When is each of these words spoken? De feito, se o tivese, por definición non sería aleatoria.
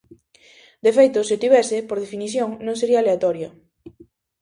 De 0.85 0.91
feito, 0.97 1.19
se 1.27 1.33
o 1.37 1.41
tivese, 1.43 1.77
por 1.89 1.97
definición 2.03 2.49
non 2.65 2.75
sería 2.79 2.97
aleatoria. 3.01 3.49